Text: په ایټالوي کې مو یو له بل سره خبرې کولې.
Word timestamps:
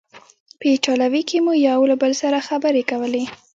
په 0.59 0.65
ایټالوي 0.73 1.21
کې 1.29 1.37
مو 1.45 1.53
یو 1.67 1.81
له 1.91 1.95
بل 2.01 2.11
سره 2.21 2.45
خبرې 2.47 2.83
کولې. 2.91 3.23